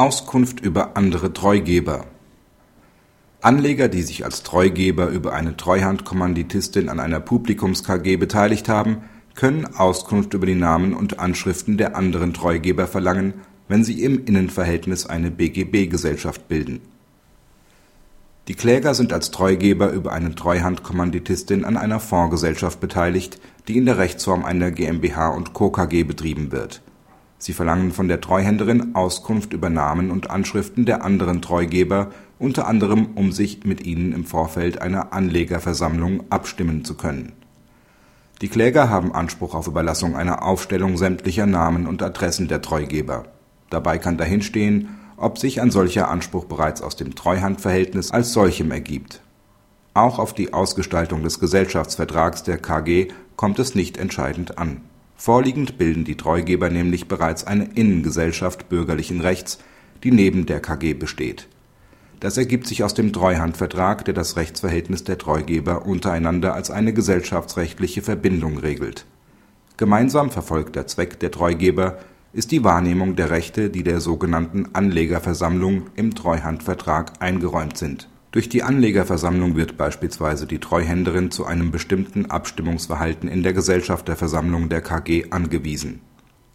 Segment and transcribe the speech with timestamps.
[0.00, 2.06] Auskunft über andere Treugeber
[3.42, 9.02] Anleger, die sich als Treugeber über eine Treuhandkommanditistin an einer Publikums-KG beteiligt haben,
[9.34, 13.34] können Auskunft über die Namen und Anschriften der anderen Treugeber verlangen,
[13.68, 16.80] wenn sie im Innenverhältnis eine BGB-Gesellschaft bilden.
[18.48, 23.38] Die Kläger sind als Treugeber über eine Treuhandkommanditistin an einer Fondsgesellschaft beteiligt,
[23.68, 25.68] die in der Rechtsform einer GmbH und Co.
[25.68, 26.80] KG betrieben wird.
[27.40, 33.12] Sie verlangen von der Treuhänderin Auskunft über Namen und Anschriften der anderen Treugeber, unter anderem
[33.14, 37.32] um sich mit ihnen im Vorfeld einer Anlegerversammlung abstimmen zu können.
[38.42, 43.24] Die Kläger haben Anspruch auf Überlassung einer Aufstellung sämtlicher Namen und Adressen der Treugeber.
[43.70, 49.22] Dabei kann dahinstehen, ob sich ein solcher Anspruch bereits aus dem Treuhandverhältnis als solchem ergibt.
[49.94, 54.82] Auch auf die Ausgestaltung des Gesellschaftsvertrags der KG kommt es nicht entscheidend an.
[55.20, 59.58] Vorliegend bilden die Treugeber nämlich bereits eine Innengesellschaft bürgerlichen Rechts,
[60.02, 61.46] die neben der KG besteht.
[62.20, 68.00] Das ergibt sich aus dem Treuhandvertrag, der das Rechtsverhältnis der Treugeber untereinander als eine gesellschaftsrechtliche
[68.00, 69.04] Verbindung regelt.
[69.76, 71.98] Gemeinsam verfolgter Zweck der Treugeber
[72.32, 78.08] ist die Wahrnehmung der Rechte, die der sogenannten Anlegerversammlung im Treuhandvertrag eingeräumt sind.
[78.32, 84.82] Durch die Anlegerversammlung wird beispielsweise die Treuhänderin zu einem bestimmten Abstimmungsverhalten in der Gesellschafterversammlung der
[84.82, 86.00] KG angewiesen.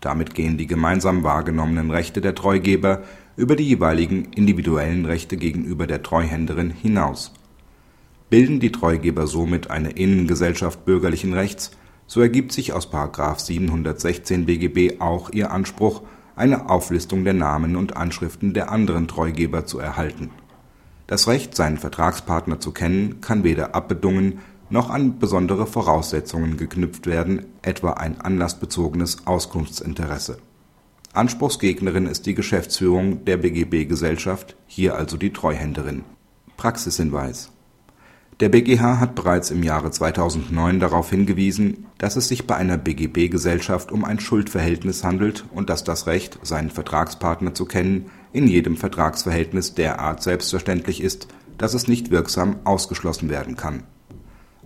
[0.00, 3.02] Damit gehen die gemeinsam wahrgenommenen Rechte der Treugeber
[3.36, 7.34] über die jeweiligen individuellen Rechte gegenüber der Treuhänderin hinaus.
[8.30, 11.72] Bilden die Treugeber somit eine Innengesellschaft bürgerlichen Rechts
[12.08, 12.90] so ergibt sich aus§
[13.38, 16.02] 716 BGB auch ihr Anspruch,
[16.36, 20.30] eine Auflistung der Namen und Anschriften der anderen Treugeber zu erhalten.
[21.08, 27.46] Das Recht, seinen Vertragspartner zu kennen, kann weder abbedungen noch an besondere Voraussetzungen geknüpft werden,
[27.62, 30.36] etwa ein anlassbezogenes Auskunftsinteresse.
[31.14, 36.04] Anspruchsgegnerin ist die Geschäftsführung der BGB-Gesellschaft, hier also die Treuhänderin.
[36.58, 37.50] Praxishinweis
[38.40, 43.90] der BGH hat bereits im Jahre 2009 darauf hingewiesen, dass es sich bei einer BGB-Gesellschaft
[43.90, 49.74] um ein Schuldverhältnis handelt und dass das Recht, seinen Vertragspartner zu kennen, in jedem Vertragsverhältnis
[49.74, 53.84] derart selbstverständlich ist, dass es nicht wirksam ausgeschlossen werden kann.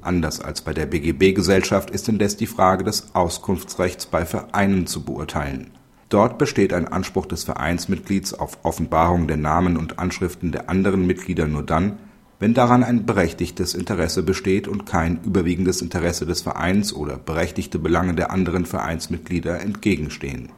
[0.00, 5.72] Anders als bei der BGB-Gesellschaft ist indes die Frage des Auskunftsrechts bei Vereinen zu beurteilen.
[6.08, 11.46] Dort besteht ein Anspruch des Vereinsmitglieds auf Offenbarung der Namen und Anschriften der anderen Mitglieder
[11.46, 11.98] nur dann
[12.40, 18.14] wenn daran ein berechtigtes Interesse besteht und kein überwiegendes Interesse des Vereins oder berechtigte Belange
[18.14, 20.50] der anderen Vereinsmitglieder entgegenstehen